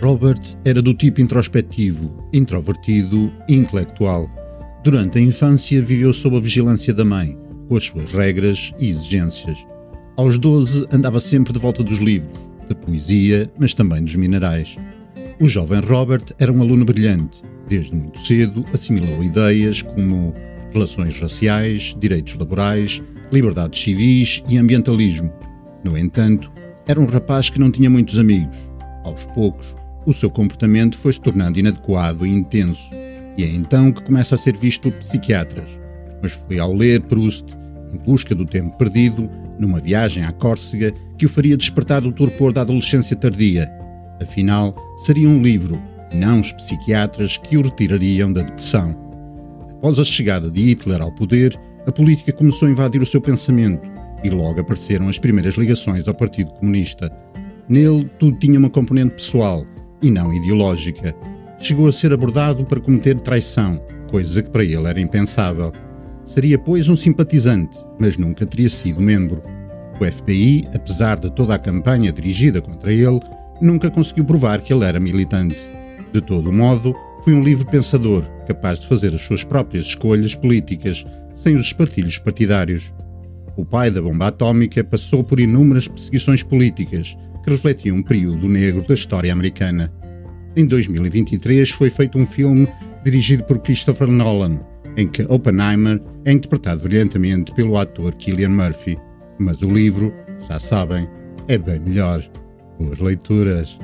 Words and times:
Robert 0.00 0.40
era 0.64 0.80
do 0.80 0.94
tipo 0.94 1.20
introspectivo, 1.20 2.28
introvertido 2.32 3.32
e 3.48 3.54
intelectual. 3.54 4.30
Durante 4.84 5.18
a 5.18 5.20
infância 5.20 5.82
viveu 5.82 6.12
sob 6.12 6.36
a 6.36 6.40
vigilância 6.40 6.94
da 6.94 7.04
mãe, 7.04 7.36
com 7.68 7.76
as 7.76 7.84
suas 7.84 8.12
regras 8.12 8.72
e 8.78 8.88
exigências. 8.88 9.58
Aos 10.16 10.38
12 10.38 10.86
andava 10.92 11.20
sempre 11.20 11.52
de 11.52 11.58
volta 11.58 11.82
dos 11.82 11.98
livros, 11.98 12.38
da 12.68 12.74
poesia, 12.74 13.50
mas 13.58 13.74
também 13.74 14.02
dos 14.04 14.14
minerais. 14.14 14.76
O 15.40 15.46
jovem 15.46 15.80
Robert 15.80 16.24
era 16.38 16.52
um 16.52 16.62
aluno 16.62 16.84
brilhante. 16.84 17.42
Desde 17.68 17.94
muito 17.94 18.18
cedo 18.26 18.64
assimilou 18.72 19.22
ideias 19.22 19.82
como 19.82 20.34
relações 20.72 21.18
raciais, 21.20 21.94
direitos 21.98 22.34
laborais, 22.34 23.02
liberdades 23.30 23.82
civis 23.82 24.42
e 24.48 24.58
ambientalismo. 24.58 25.32
No 25.84 25.96
entanto, 25.96 26.50
era 26.86 27.00
um 27.00 27.06
rapaz 27.06 27.50
que 27.50 27.60
não 27.60 27.70
tinha 27.70 27.90
muitos 27.90 28.18
amigos. 28.18 28.56
Aos 29.04 29.24
poucos, 29.34 29.76
o 30.08 30.12
seu 30.14 30.30
comportamento 30.30 30.96
foi 30.96 31.12
se 31.12 31.20
tornando 31.20 31.58
inadequado 31.58 32.26
e 32.26 32.30
intenso, 32.30 32.90
e 33.36 33.44
é 33.44 33.46
então 33.46 33.92
que 33.92 34.02
começa 34.02 34.34
a 34.34 34.38
ser 34.38 34.56
visto 34.56 34.90
por 34.90 35.00
psiquiatras. 35.00 35.68
Mas 36.22 36.32
foi 36.32 36.58
ao 36.58 36.72
ler 36.72 37.02
Proust, 37.02 37.44
em 37.92 37.98
busca 37.98 38.34
do 38.34 38.46
tempo 38.46 38.76
perdido, 38.78 39.30
numa 39.58 39.80
viagem 39.80 40.24
à 40.24 40.32
Córcega, 40.32 40.94
que 41.18 41.26
o 41.26 41.28
faria 41.28 41.58
despertar 41.58 42.00
do 42.00 42.10
torpor 42.10 42.54
da 42.54 42.62
adolescência 42.62 43.14
tardia. 43.14 43.70
Afinal, 44.20 44.74
seria 45.04 45.28
um 45.28 45.42
livro, 45.42 45.78
e 46.10 46.16
não 46.16 46.40
os 46.40 46.52
psiquiatras 46.52 47.36
que 47.36 47.58
o 47.58 47.62
retirariam 47.62 48.32
da 48.32 48.42
depressão. 48.42 48.96
Após 49.72 49.98
a 49.98 50.04
chegada 50.04 50.50
de 50.50 50.62
Hitler 50.62 51.02
ao 51.02 51.12
poder, 51.12 51.54
a 51.86 51.92
política 51.92 52.32
começou 52.32 52.66
a 52.66 52.70
invadir 52.70 53.02
o 53.02 53.06
seu 53.06 53.20
pensamento 53.20 53.86
e 54.24 54.30
logo 54.30 54.58
apareceram 54.58 55.08
as 55.08 55.18
primeiras 55.18 55.54
ligações 55.56 56.08
ao 56.08 56.14
Partido 56.14 56.50
Comunista. 56.52 57.12
Nele, 57.68 58.10
tudo 58.18 58.38
tinha 58.38 58.58
uma 58.58 58.70
componente 58.70 59.16
pessoal 59.16 59.66
e 60.02 60.10
não 60.10 60.32
ideológica. 60.32 61.14
Chegou 61.58 61.88
a 61.88 61.92
ser 61.92 62.12
abordado 62.12 62.64
para 62.64 62.80
cometer 62.80 63.20
traição, 63.20 63.82
coisa 64.10 64.42
que 64.42 64.50
para 64.50 64.64
ele 64.64 64.86
era 64.86 65.00
impensável. 65.00 65.72
Seria, 66.24 66.58
pois, 66.58 66.88
um 66.88 66.96
simpatizante, 66.96 67.78
mas 67.98 68.16
nunca 68.16 68.46
teria 68.46 68.68
sido 68.68 69.00
membro. 69.00 69.42
O 70.00 70.04
FBI, 70.04 70.68
apesar 70.74 71.18
de 71.18 71.30
toda 71.30 71.54
a 71.54 71.58
campanha 71.58 72.12
dirigida 72.12 72.60
contra 72.60 72.92
ele, 72.92 73.20
nunca 73.60 73.90
conseguiu 73.90 74.24
provar 74.24 74.60
que 74.60 74.72
ele 74.72 74.84
era 74.84 75.00
militante. 75.00 75.58
De 76.12 76.20
todo 76.20 76.52
modo, 76.52 76.94
foi 77.24 77.34
um 77.34 77.42
livre 77.42 77.66
pensador, 77.66 78.24
capaz 78.46 78.78
de 78.78 78.86
fazer 78.86 79.14
as 79.14 79.20
suas 79.20 79.42
próprias 79.42 79.86
escolhas 79.86 80.34
políticas, 80.34 81.04
sem 81.34 81.56
os 81.56 81.66
espartilhos 81.66 82.18
partidários. 82.18 82.92
O 83.56 83.64
pai 83.64 83.90
da 83.90 84.00
bomba 84.00 84.28
atómica 84.28 84.84
passou 84.84 85.24
por 85.24 85.40
inúmeras 85.40 85.88
perseguições 85.88 86.42
políticas, 86.42 87.16
que 87.42 87.50
refletia 87.50 87.92
um 87.92 88.02
período 88.02 88.48
negro 88.48 88.86
da 88.86 88.94
história 88.94 89.32
americana. 89.32 89.92
Em 90.56 90.66
2023 90.66 91.70
foi 91.70 91.90
feito 91.90 92.18
um 92.18 92.26
filme 92.26 92.68
dirigido 93.04 93.44
por 93.44 93.58
Christopher 93.58 94.08
Nolan, 94.08 94.60
em 94.96 95.06
que 95.06 95.22
Oppenheimer 95.22 96.02
é 96.24 96.32
interpretado 96.32 96.82
brilhantemente 96.82 97.52
pelo 97.54 97.76
ator 97.76 98.14
Cillian 98.20 98.48
Murphy. 98.48 98.98
Mas 99.38 99.62
o 99.62 99.68
livro, 99.68 100.12
já 100.48 100.58
sabem, 100.58 101.08
é 101.46 101.56
bem 101.56 101.78
melhor. 101.80 102.28
Boas 102.78 102.98
leituras! 102.98 103.78